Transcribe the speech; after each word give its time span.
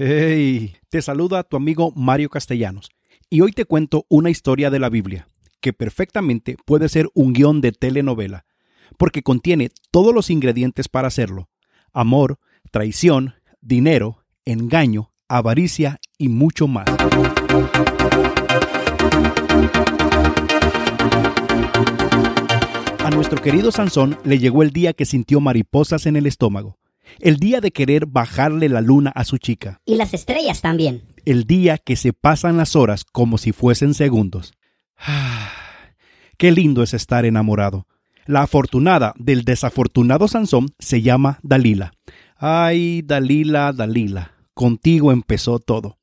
Hey, 0.00 0.76
te 0.90 1.02
saluda 1.02 1.42
tu 1.42 1.56
amigo 1.56 1.92
Mario 1.96 2.30
Castellanos 2.30 2.88
y 3.28 3.40
hoy 3.40 3.50
te 3.50 3.64
cuento 3.64 4.06
una 4.08 4.30
historia 4.30 4.70
de 4.70 4.78
la 4.78 4.90
Biblia 4.90 5.26
que 5.60 5.72
perfectamente 5.72 6.56
puede 6.64 6.88
ser 6.88 7.08
un 7.14 7.32
guion 7.32 7.60
de 7.60 7.72
telenovela, 7.72 8.44
porque 8.96 9.24
contiene 9.24 9.72
todos 9.90 10.14
los 10.14 10.30
ingredientes 10.30 10.86
para 10.86 11.08
hacerlo. 11.08 11.48
Amor, 11.92 12.38
traición, 12.70 13.34
dinero, 13.60 14.24
engaño, 14.44 15.10
avaricia 15.26 15.98
y 16.16 16.28
mucho 16.28 16.68
más. 16.68 16.88
A 23.04 23.10
nuestro 23.10 23.42
querido 23.42 23.72
Sansón 23.72 24.16
le 24.22 24.38
llegó 24.38 24.62
el 24.62 24.70
día 24.70 24.92
que 24.92 25.06
sintió 25.06 25.40
mariposas 25.40 26.06
en 26.06 26.14
el 26.14 26.26
estómago, 26.26 26.78
el 27.20 27.36
día 27.36 27.60
de 27.60 27.70
querer 27.72 28.06
bajarle 28.06 28.68
la 28.68 28.80
luna 28.80 29.10
a 29.14 29.24
su 29.24 29.38
chica, 29.38 29.80
Y 29.84 29.96
las 29.96 30.14
estrellas 30.14 30.60
también. 30.60 31.02
el 31.24 31.44
día 31.44 31.78
que 31.78 31.96
se 31.96 32.12
pasan 32.12 32.56
las 32.56 32.76
horas 32.76 33.04
como 33.04 33.38
si 33.38 33.52
fuesen 33.52 33.94
segundos. 33.94 34.52
Qué 36.36 36.52
lindo 36.52 36.82
es 36.82 36.94
estar 36.94 37.24
enamorado. 37.24 37.86
La 38.26 38.42
afortunada 38.42 39.14
del 39.16 39.44
desafortunado 39.44 40.28
Sansón 40.28 40.68
se 40.78 41.02
llama 41.02 41.38
Dalila. 41.42 41.92
Ay, 42.36 43.02
Dalila, 43.02 43.72
Dalila, 43.72 44.32
contigo 44.54 45.10
empezó 45.12 45.58
todo. 45.58 45.98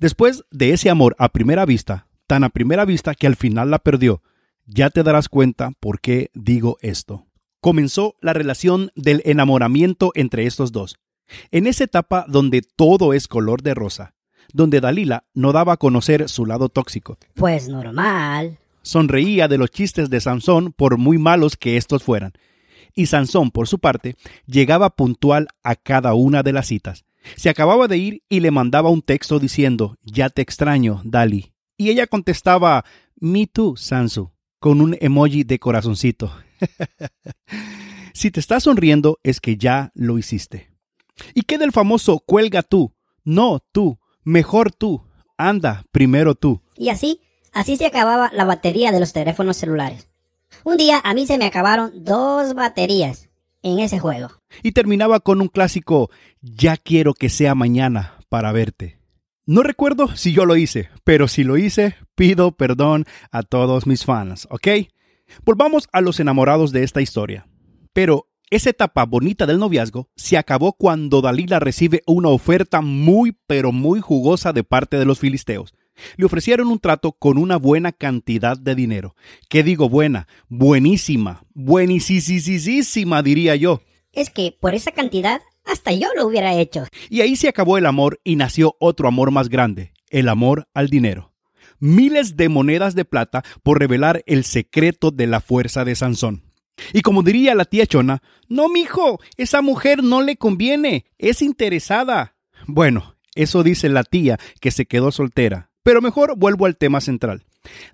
Después 0.00 0.44
de 0.50 0.72
ese 0.72 0.90
amor 0.90 1.14
a 1.18 1.28
primera 1.30 1.64
vista, 1.64 2.08
tan 2.26 2.44
a 2.44 2.48
primera 2.50 2.84
vista 2.84 3.14
que 3.14 3.26
al 3.26 3.36
final 3.36 3.70
la 3.70 3.78
perdió, 3.78 4.22
ya 4.66 4.90
te 4.90 5.02
darás 5.02 5.28
cuenta 5.28 5.70
por 5.80 6.00
qué 6.00 6.30
digo 6.34 6.76
esto. 6.80 7.26
Comenzó 7.64 8.14
la 8.20 8.34
relación 8.34 8.90
del 8.94 9.22
enamoramiento 9.24 10.12
entre 10.14 10.44
estos 10.44 10.70
dos. 10.70 10.98
En 11.50 11.66
esa 11.66 11.84
etapa 11.84 12.26
donde 12.28 12.60
todo 12.60 13.14
es 13.14 13.26
color 13.26 13.62
de 13.62 13.72
rosa, 13.72 14.14
donde 14.52 14.82
Dalila 14.82 15.24
no 15.32 15.50
daba 15.52 15.72
a 15.72 15.76
conocer 15.78 16.28
su 16.28 16.44
lado 16.44 16.68
tóxico. 16.68 17.16
Pues 17.32 17.70
normal. 17.70 18.58
Sonreía 18.82 19.48
de 19.48 19.56
los 19.56 19.70
chistes 19.70 20.10
de 20.10 20.20
Sansón 20.20 20.74
por 20.74 20.98
muy 20.98 21.16
malos 21.16 21.56
que 21.56 21.78
estos 21.78 22.02
fueran. 22.02 22.34
Y 22.94 23.06
Sansón, 23.06 23.50
por 23.50 23.66
su 23.66 23.78
parte, 23.78 24.16
llegaba 24.44 24.90
puntual 24.90 25.48
a 25.62 25.74
cada 25.74 26.12
una 26.12 26.42
de 26.42 26.52
las 26.52 26.66
citas. 26.66 27.06
Se 27.34 27.48
acababa 27.48 27.88
de 27.88 27.96
ir 27.96 28.22
y 28.28 28.40
le 28.40 28.50
mandaba 28.50 28.90
un 28.90 29.00
texto 29.00 29.38
diciendo, 29.38 29.96
ya 30.02 30.28
te 30.28 30.42
extraño, 30.42 31.00
Dali. 31.02 31.54
Y 31.78 31.88
ella 31.88 32.08
contestaba, 32.08 32.84
me 33.18 33.46
too, 33.46 33.74
Sansu, 33.78 34.32
con 34.58 34.82
un 34.82 34.98
emoji 35.00 35.44
de 35.44 35.58
corazoncito. 35.58 36.30
si 38.14 38.30
te 38.30 38.40
estás 38.40 38.64
sonriendo 38.64 39.18
es 39.22 39.40
que 39.40 39.56
ya 39.56 39.92
lo 39.94 40.18
hiciste. 40.18 40.70
¿Y 41.34 41.42
qué 41.42 41.58
del 41.58 41.72
famoso 41.72 42.20
cuelga 42.20 42.62
tú? 42.62 42.94
No, 43.24 43.60
tú, 43.72 43.98
mejor 44.22 44.72
tú, 44.72 45.06
anda, 45.36 45.84
primero 45.92 46.34
tú. 46.34 46.60
Y 46.76 46.88
así, 46.88 47.20
así 47.52 47.76
se 47.76 47.86
acababa 47.86 48.30
la 48.32 48.44
batería 48.44 48.92
de 48.92 49.00
los 49.00 49.12
teléfonos 49.12 49.56
celulares. 49.56 50.08
Un 50.64 50.76
día 50.76 51.00
a 51.02 51.14
mí 51.14 51.26
se 51.26 51.38
me 51.38 51.46
acabaron 51.46 52.04
dos 52.04 52.54
baterías 52.54 53.28
en 53.62 53.78
ese 53.78 53.98
juego. 53.98 54.28
y 54.62 54.72
terminaba 54.72 55.20
con 55.20 55.40
un 55.40 55.48
clásico 55.48 56.10
Ya 56.40 56.76
quiero 56.76 57.14
que 57.14 57.30
sea 57.30 57.54
mañana 57.54 58.18
para 58.28 58.52
verte. 58.52 58.98
No 59.46 59.62
recuerdo 59.62 60.14
si 60.16 60.32
yo 60.32 60.46
lo 60.46 60.56
hice, 60.56 60.88
pero 61.02 61.28
si 61.28 61.44
lo 61.44 61.56
hice, 61.56 61.96
pido 62.14 62.52
perdón 62.52 63.04
a 63.30 63.42
todos 63.42 63.86
mis 63.86 64.04
fans, 64.04 64.46
¿ok? 64.50 64.68
Volvamos 65.44 65.88
a 65.92 66.00
los 66.00 66.20
enamorados 66.20 66.72
de 66.72 66.82
esta 66.82 67.00
historia. 67.00 67.46
Pero 67.92 68.28
esa 68.50 68.70
etapa 68.70 69.04
bonita 69.04 69.46
del 69.46 69.58
noviazgo 69.58 70.10
se 70.16 70.36
acabó 70.36 70.74
cuando 70.74 71.20
Dalila 71.20 71.58
recibe 71.58 72.02
una 72.06 72.28
oferta 72.28 72.80
muy 72.80 73.36
pero 73.46 73.72
muy 73.72 74.00
jugosa 74.00 74.52
de 74.52 74.64
parte 74.64 74.98
de 74.98 75.04
los 75.04 75.18
filisteos. 75.18 75.74
Le 76.16 76.24
ofrecieron 76.24 76.68
un 76.68 76.78
trato 76.78 77.12
con 77.12 77.38
una 77.38 77.56
buena 77.56 77.92
cantidad 77.92 78.56
de 78.58 78.74
dinero. 78.74 79.16
¿Qué 79.48 79.62
digo 79.62 79.88
buena? 79.88 80.28
Buenísima, 80.48 81.44
buenísima 81.54 83.22
diría 83.22 83.56
yo. 83.56 83.80
Es 84.12 84.30
que 84.30 84.56
por 84.60 84.74
esa 84.74 84.92
cantidad, 84.92 85.40
hasta 85.64 85.92
yo 85.92 86.08
lo 86.14 86.26
hubiera 86.26 86.54
hecho. 86.54 86.86
Y 87.10 87.20
ahí 87.20 87.36
se 87.36 87.48
acabó 87.48 87.78
el 87.78 87.86
amor 87.86 88.20
y 88.24 88.36
nació 88.36 88.76
otro 88.78 89.08
amor 89.08 89.30
más 89.30 89.48
grande, 89.48 89.92
el 90.10 90.28
amor 90.28 90.68
al 90.74 90.88
dinero. 90.88 91.33
Miles 91.78 92.36
de 92.36 92.48
monedas 92.48 92.94
de 92.94 93.04
plata 93.04 93.42
por 93.62 93.78
revelar 93.78 94.22
el 94.26 94.44
secreto 94.44 95.10
de 95.10 95.26
la 95.26 95.40
fuerza 95.40 95.84
de 95.84 95.94
Sansón. 95.94 96.42
Y 96.92 97.02
como 97.02 97.22
diría 97.22 97.54
la 97.54 97.64
tía 97.64 97.86
Chona, 97.86 98.22
no, 98.48 98.68
mijo, 98.68 99.20
esa 99.36 99.62
mujer 99.62 100.02
no 100.02 100.22
le 100.22 100.36
conviene, 100.36 101.06
es 101.18 101.42
interesada. 101.42 102.36
Bueno, 102.66 103.16
eso 103.34 103.62
dice 103.62 103.88
la 103.88 104.04
tía 104.04 104.38
que 104.60 104.70
se 104.70 104.86
quedó 104.86 105.12
soltera. 105.12 105.70
Pero 105.82 106.00
mejor 106.00 106.36
vuelvo 106.36 106.66
al 106.66 106.76
tema 106.76 107.00
central. 107.00 107.44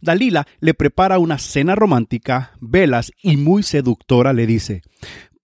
Dalila 0.01 0.47
le 0.61 0.75
prepara 0.75 1.19
una 1.19 1.39
cena 1.39 1.75
romántica, 1.75 2.53
velas 2.61 3.13
y 3.23 3.37
muy 3.37 3.63
seductora 3.63 4.33
le 4.33 4.47
dice, 4.47 4.83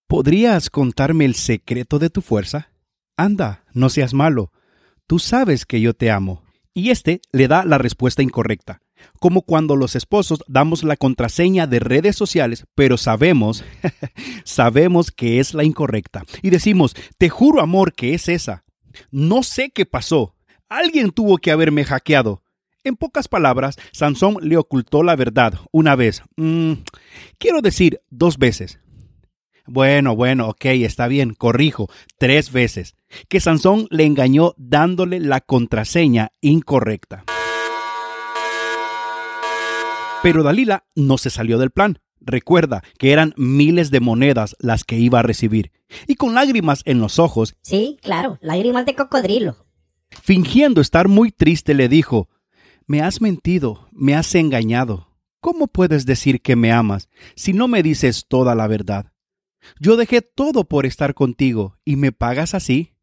¿Podrías 0.06 0.70
contarme 0.70 1.24
el 1.24 1.34
secreto 1.34 1.98
de 1.98 2.10
tu 2.10 2.22
fuerza? 2.22 2.70
Anda, 3.16 3.64
no 3.72 3.88
seas 3.88 4.14
malo. 4.14 4.52
Tú 5.08 5.18
sabes 5.18 5.66
que 5.66 5.80
yo 5.80 5.94
te 5.94 6.12
amo. 6.12 6.44
Y 6.76 6.90
este 6.90 7.22
le 7.32 7.48
da 7.48 7.64
la 7.64 7.78
respuesta 7.78 8.22
incorrecta. 8.22 8.82
Como 9.18 9.40
cuando 9.40 9.76
los 9.76 9.96
esposos 9.96 10.44
damos 10.46 10.84
la 10.84 10.98
contraseña 10.98 11.66
de 11.66 11.78
redes 11.78 12.16
sociales, 12.16 12.66
pero 12.74 12.98
sabemos, 12.98 13.64
sabemos 14.44 15.10
que 15.10 15.40
es 15.40 15.54
la 15.54 15.64
incorrecta. 15.64 16.24
Y 16.42 16.50
decimos, 16.50 16.94
te 17.16 17.30
juro 17.30 17.62
amor 17.62 17.94
que 17.94 18.12
es 18.12 18.28
esa. 18.28 18.66
No 19.10 19.42
sé 19.42 19.70
qué 19.70 19.86
pasó. 19.86 20.34
Alguien 20.68 21.12
tuvo 21.12 21.38
que 21.38 21.50
haberme 21.50 21.82
hackeado. 21.82 22.42
En 22.84 22.96
pocas 22.96 23.26
palabras, 23.26 23.76
Sansón 23.92 24.36
le 24.42 24.58
ocultó 24.58 25.02
la 25.02 25.16
verdad 25.16 25.54
una 25.72 25.96
vez. 25.96 26.24
Mm, 26.36 26.72
quiero 27.38 27.62
decir, 27.62 28.02
dos 28.10 28.36
veces. 28.36 28.80
Bueno, 29.66 30.14
bueno, 30.14 30.48
ok, 30.48 30.64
está 30.66 31.08
bien, 31.08 31.34
corrijo, 31.34 31.88
tres 32.18 32.52
veces. 32.52 32.94
Que 33.28 33.40
Sansón 33.40 33.86
le 33.90 34.04
engañó 34.04 34.54
dándole 34.56 35.20
la 35.20 35.40
contraseña 35.40 36.32
incorrecta. 36.40 37.24
Pero 40.22 40.42
Dalila 40.42 40.84
no 40.94 41.18
se 41.18 41.30
salió 41.30 41.58
del 41.58 41.70
plan. 41.70 41.98
Recuerda 42.20 42.82
que 42.98 43.12
eran 43.12 43.32
miles 43.36 43.90
de 43.90 44.00
monedas 44.00 44.56
las 44.58 44.82
que 44.84 44.98
iba 44.98 45.20
a 45.20 45.22
recibir. 45.22 45.70
Y 46.08 46.16
con 46.16 46.34
lágrimas 46.34 46.82
en 46.84 46.98
los 46.98 47.18
ojos, 47.18 47.54
Sí, 47.62 47.98
claro, 48.02 48.38
lágrimas 48.40 48.86
de 48.86 48.96
cocodrilo. 48.96 49.56
fingiendo 50.22 50.80
estar 50.80 51.06
muy 51.08 51.30
triste, 51.30 51.74
le 51.74 51.88
dijo, 51.88 52.28
Me 52.86 53.02
has 53.02 53.20
mentido, 53.20 53.88
me 53.92 54.14
has 54.16 54.34
engañado. 54.34 55.08
¿Cómo 55.40 55.68
puedes 55.68 56.06
decir 56.06 56.40
que 56.40 56.56
me 56.56 56.72
amas 56.72 57.08
si 57.36 57.52
no 57.52 57.68
me 57.68 57.82
dices 57.84 58.26
toda 58.28 58.54
la 58.56 58.66
verdad? 58.66 59.12
Yo 59.80 59.96
dejé 59.96 60.22
todo 60.22 60.64
por 60.64 60.86
estar 60.86 61.14
contigo 61.14 61.78
y 61.84 61.96
me 61.96 62.12
pagas 62.12 62.54
así. 62.54 62.94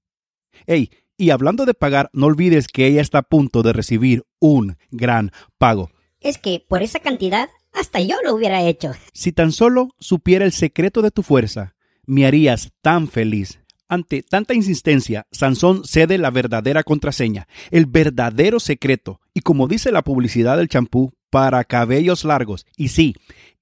Ey, 0.65 0.89
y 1.17 1.29
hablando 1.29 1.65
de 1.65 1.73
pagar, 1.73 2.09
no 2.13 2.27
olvides 2.27 2.67
que 2.67 2.87
ella 2.87 3.01
está 3.01 3.19
a 3.19 3.23
punto 3.23 3.63
de 3.63 3.73
recibir 3.73 4.23
un 4.39 4.77
gran 4.91 5.31
pago. 5.57 5.91
Es 6.19 6.37
que 6.37 6.63
por 6.67 6.81
esa 6.83 6.99
cantidad, 6.99 7.49
hasta 7.73 7.99
yo 7.99 8.15
lo 8.23 8.33
hubiera 8.33 8.63
hecho. 8.63 8.93
Si 9.13 9.31
tan 9.31 9.51
solo 9.51 9.89
supiera 9.99 10.45
el 10.45 10.51
secreto 10.51 11.01
de 11.01 11.11
tu 11.11 11.23
fuerza, 11.23 11.75
me 12.05 12.25
harías 12.25 12.71
tan 12.81 13.07
feliz. 13.07 13.59
Ante 13.87 14.23
tanta 14.23 14.53
insistencia, 14.53 15.27
Sansón 15.31 15.83
cede 15.85 16.17
la 16.17 16.31
verdadera 16.31 16.83
contraseña, 16.83 17.47
el 17.69 17.85
verdadero 17.85 18.59
secreto, 18.59 19.19
y 19.33 19.41
como 19.41 19.67
dice 19.67 19.91
la 19.91 20.01
publicidad 20.01 20.57
del 20.57 20.69
champú, 20.69 21.13
para 21.29 21.63
cabellos 21.63 22.25
largos. 22.25 22.65
Y 22.77 22.89
sí, 22.89 23.15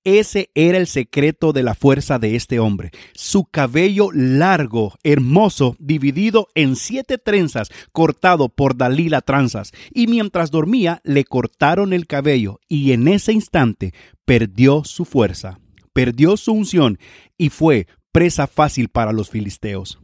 ese 0.03 0.50
era 0.56 0.78
el 0.78 0.88
secreto 0.88 1.53
de 1.53 1.63
la 1.63 1.75
fuerza 1.75 2.19
de 2.19 2.35
este 2.35 2.59
hombre. 2.59 2.91
Su 3.13 3.45
cabello 3.45 4.09
largo, 4.13 4.97
hermoso, 5.03 5.75
dividido 5.79 6.47
en 6.56 6.75
siete 6.75 7.17
trenzas, 7.17 7.69
cortado 7.91 8.50
por 8.50 8.75
Dalila 8.75 9.22
Tranzas. 9.22 9.72
Y 9.93 10.08
mientras 10.08 10.52
dormía, 10.52 11.02
le 11.03 11.23
cortaron 11.23 11.93
el 11.93 12.08
cabello 12.08 12.59
y 12.67 12.91
en 12.91 13.08
ese 13.08 13.34
instante 13.34 13.93
perdió 14.26 14.84
su 14.84 15.05
fuerza, 15.05 15.59
perdió 15.93 16.37
su 16.37 16.53
unción 16.53 16.99
y 17.37 17.49
fue 17.49 17.87
presa 18.11 18.47
fácil 18.47 18.90
para 18.90 19.14
los 19.14 19.29
filisteos. 19.29 19.99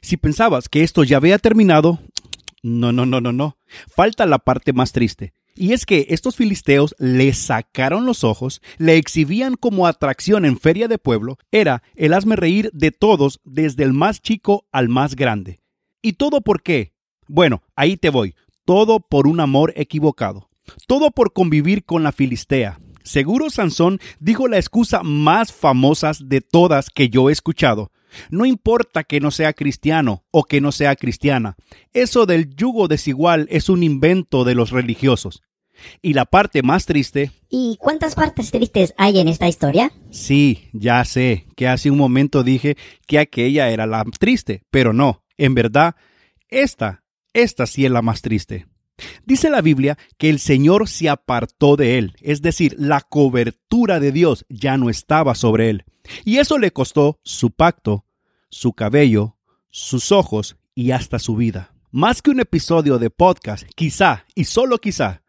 Si 0.00 0.16
pensabas 0.16 0.68
que 0.68 0.82
esto 0.82 1.02
ya 1.04 1.16
había 1.16 1.38
terminado, 1.38 1.98
no, 2.62 2.92
no, 2.92 3.06
no, 3.06 3.20
no, 3.20 3.32
no. 3.32 3.56
Falta 3.94 4.26
la 4.26 4.38
parte 4.38 4.72
más 4.72 4.92
triste. 4.92 5.34
Y 5.56 5.72
es 5.72 5.86
que 5.86 6.06
estos 6.10 6.36
filisteos 6.36 6.96
le 6.98 7.32
sacaron 7.32 8.06
los 8.06 8.24
ojos, 8.24 8.60
le 8.78 8.96
exhibían 8.96 9.54
como 9.54 9.86
atracción 9.86 10.44
en 10.44 10.58
feria 10.58 10.88
de 10.88 10.98
pueblo, 10.98 11.38
era 11.52 11.82
el 11.94 12.12
hazme 12.12 12.36
reír 12.36 12.70
de 12.72 12.90
todos, 12.90 13.40
desde 13.44 13.84
el 13.84 13.92
más 13.92 14.20
chico 14.20 14.66
al 14.72 14.88
más 14.88 15.14
grande. 15.14 15.60
¿Y 16.02 16.14
todo 16.14 16.40
por 16.40 16.62
qué? 16.62 16.92
Bueno, 17.28 17.62
ahí 17.76 17.96
te 17.96 18.10
voy. 18.10 18.34
Todo 18.64 19.00
por 19.00 19.26
un 19.26 19.40
amor 19.40 19.72
equivocado. 19.76 20.50
Todo 20.86 21.10
por 21.10 21.32
convivir 21.32 21.84
con 21.84 22.02
la 22.02 22.12
filistea. 22.12 22.80
Seguro 23.04 23.50
Sansón 23.50 24.00
dijo 24.18 24.48
la 24.48 24.56
excusa 24.56 25.02
más 25.02 25.52
famosa 25.52 26.12
de 26.24 26.40
todas 26.40 26.90
que 26.90 27.10
yo 27.10 27.28
he 27.28 27.32
escuchado. 27.32 27.92
No 28.30 28.46
importa 28.46 29.04
que 29.04 29.20
no 29.20 29.30
sea 29.30 29.52
cristiano 29.52 30.24
o 30.30 30.44
que 30.44 30.60
no 30.60 30.72
sea 30.72 30.96
cristiana. 30.96 31.56
Eso 31.92 32.26
del 32.26 32.54
yugo 32.54 32.88
desigual 32.88 33.46
es 33.50 33.68
un 33.68 33.82
invento 33.82 34.44
de 34.44 34.54
los 34.54 34.70
religiosos. 34.70 35.42
Y 36.02 36.14
la 36.14 36.24
parte 36.24 36.62
más 36.62 36.86
triste... 36.86 37.32
¿Y 37.48 37.76
cuántas 37.80 38.14
partes 38.14 38.50
tristes 38.50 38.94
hay 38.96 39.18
en 39.18 39.28
esta 39.28 39.48
historia? 39.48 39.92
Sí, 40.10 40.68
ya 40.72 41.04
sé 41.04 41.46
que 41.56 41.68
hace 41.68 41.90
un 41.90 41.98
momento 41.98 42.42
dije 42.42 42.76
que 43.06 43.18
aquella 43.18 43.70
era 43.70 43.86
la 43.86 44.04
triste, 44.18 44.62
pero 44.70 44.92
no, 44.92 45.24
en 45.36 45.54
verdad, 45.54 45.96
esta, 46.48 47.02
esta 47.32 47.66
sí 47.66 47.84
es 47.84 47.90
la 47.90 48.02
más 48.02 48.22
triste. 48.22 48.66
Dice 49.24 49.50
la 49.50 49.60
Biblia 49.60 49.98
que 50.18 50.30
el 50.30 50.38
Señor 50.38 50.88
se 50.88 51.08
apartó 51.08 51.76
de 51.76 51.98
él, 51.98 52.14
es 52.20 52.42
decir, 52.42 52.76
la 52.78 53.00
cobertura 53.00 53.98
de 53.98 54.12
Dios 54.12 54.46
ya 54.48 54.76
no 54.76 54.88
estaba 54.88 55.34
sobre 55.34 55.70
él. 55.70 55.84
Y 56.24 56.38
eso 56.38 56.58
le 56.58 56.70
costó 56.70 57.18
su 57.24 57.50
pacto, 57.50 58.03
su 58.54 58.72
cabello, 58.72 59.36
sus 59.70 60.12
ojos 60.12 60.56
y 60.76 60.92
hasta 60.92 61.18
su 61.18 61.34
vida. 61.34 61.74
Más 61.90 62.22
que 62.22 62.30
un 62.30 62.38
episodio 62.38 63.00
de 63.00 63.10
podcast, 63.10 63.64
quizá, 63.74 64.26
y 64.36 64.44
solo 64.44 64.78
quizá, 64.78 65.22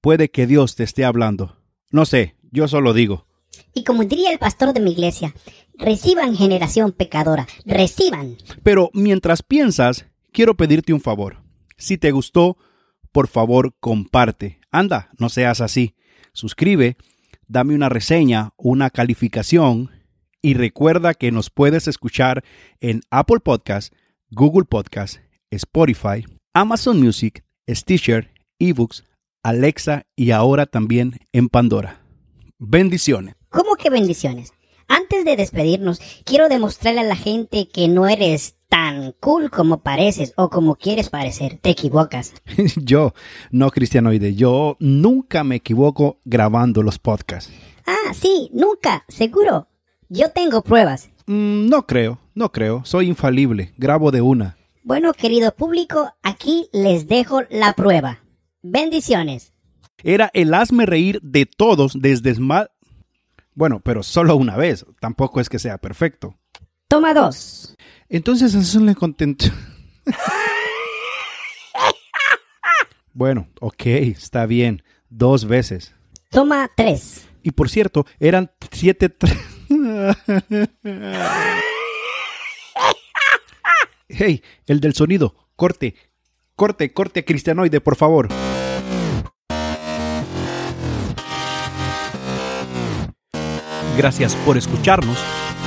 puede 0.00 0.30
que 0.30 0.46
Dios 0.46 0.76
te 0.76 0.84
esté 0.84 1.04
hablando. 1.04 1.56
No 1.90 2.06
sé, 2.06 2.36
yo 2.52 2.68
solo 2.68 2.94
digo. 2.94 3.26
Y 3.74 3.82
como 3.82 4.04
diría 4.04 4.30
el 4.30 4.38
pastor 4.38 4.72
de 4.72 4.78
mi 4.78 4.92
iglesia, 4.92 5.34
reciban 5.74 6.36
generación 6.36 6.92
pecadora, 6.92 7.48
reciban. 7.66 8.36
Pero 8.62 8.90
mientras 8.94 9.42
piensas, 9.42 10.06
quiero 10.30 10.56
pedirte 10.56 10.92
un 10.92 11.00
favor. 11.00 11.42
Si 11.76 11.98
te 11.98 12.12
gustó, 12.12 12.56
por 13.10 13.26
favor 13.26 13.74
comparte. 13.80 14.60
Anda, 14.70 15.10
no 15.18 15.28
seas 15.28 15.60
así. 15.60 15.96
Suscribe, 16.32 16.96
dame 17.48 17.74
una 17.74 17.88
reseña, 17.88 18.52
una 18.56 18.90
calificación 18.90 19.90
y 20.42 20.54
recuerda 20.54 21.14
que 21.14 21.32
nos 21.32 21.50
puedes 21.50 21.88
escuchar 21.88 22.44
en 22.80 23.02
Apple 23.10 23.40
Podcast, 23.40 23.92
Google 24.30 24.64
Podcast, 24.64 25.18
Spotify, 25.50 26.24
Amazon 26.54 27.00
Music, 27.00 27.44
Stitcher, 27.68 28.32
eBooks, 28.58 29.04
Alexa 29.42 30.06
y 30.16 30.30
ahora 30.30 30.66
también 30.66 31.20
en 31.32 31.48
Pandora. 31.48 32.02
Bendiciones. 32.58 33.36
¿Cómo 33.48 33.76
que 33.76 33.90
bendiciones? 33.90 34.52
Antes 34.86 35.24
de 35.24 35.36
despedirnos, 35.36 36.00
quiero 36.24 36.48
demostrarle 36.48 37.00
a 37.00 37.04
la 37.04 37.16
gente 37.16 37.68
que 37.68 37.88
no 37.88 38.08
eres 38.08 38.56
tan 38.68 39.12
cool 39.20 39.50
como 39.50 39.82
pareces 39.82 40.32
o 40.36 40.50
como 40.50 40.76
quieres 40.76 41.10
parecer. 41.10 41.58
Te 41.62 41.70
equivocas. 41.70 42.34
yo, 42.76 43.14
no 43.50 43.70
cristianoide, 43.70 44.34
yo 44.34 44.76
nunca 44.80 45.44
me 45.44 45.56
equivoco 45.56 46.18
grabando 46.24 46.82
los 46.82 46.98
podcasts. 46.98 47.52
Ah, 47.86 48.12
sí, 48.14 48.50
nunca, 48.52 49.04
seguro. 49.08 49.69
Yo 50.12 50.32
tengo 50.32 50.62
pruebas. 50.62 51.08
Mm, 51.26 51.68
no 51.68 51.86
creo, 51.86 52.18
no 52.34 52.50
creo. 52.50 52.84
Soy 52.84 53.06
infalible. 53.06 53.72
Grabo 53.76 54.10
de 54.10 54.20
una. 54.20 54.56
Bueno, 54.82 55.12
querido 55.12 55.54
público, 55.54 56.12
aquí 56.24 56.68
les 56.72 57.06
dejo 57.06 57.42
la 57.48 57.74
prueba. 57.74 58.18
Bendiciones. 58.60 59.52
Era 60.02 60.28
el 60.34 60.52
hazme 60.52 60.84
reír 60.84 61.20
de 61.22 61.46
todos 61.46 61.92
desde 61.94 62.34
mal. 62.40 62.72
Bueno, 63.54 63.78
pero 63.78 64.02
solo 64.02 64.34
una 64.34 64.56
vez. 64.56 64.84
Tampoco 65.00 65.40
es 65.40 65.48
que 65.48 65.60
sea 65.60 65.78
perfecto. 65.78 66.34
Toma 66.88 67.14
dos. 67.14 67.76
Entonces, 68.08 68.52
eso 68.52 68.80
le 68.80 68.96
contento. 68.96 69.44
bueno, 73.12 73.48
ok, 73.60 73.86
está 73.86 74.44
bien. 74.46 74.82
Dos 75.08 75.44
veces. 75.44 75.94
Toma 76.30 76.68
tres. 76.76 77.28
Y 77.44 77.52
por 77.52 77.70
cierto, 77.70 78.06
eran 78.18 78.50
siete. 78.72 79.14
hey, 84.08 84.42
el 84.66 84.80
del 84.80 84.94
sonido. 84.94 85.34
Corte. 85.56 85.94
Corte, 86.56 86.92
corte, 86.92 87.24
cristianoide, 87.24 87.80
por 87.80 87.96
favor. 87.96 88.28
Gracias 93.96 94.36
por 94.36 94.56
escucharnos 94.56 95.18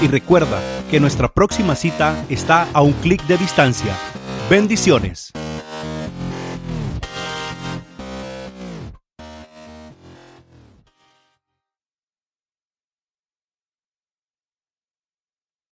y 0.01 0.07
recuerda 0.07 0.59
que 0.89 1.00
nuestra 1.00 1.33
próxima 1.33 1.75
cita 1.75 2.25
está 2.30 2.68
a 2.74 2.81
un 2.81 2.94
clic 2.94 3.25
de 3.27 3.38
distancia. 3.38 3.95
Bendiciones. 4.50 5.31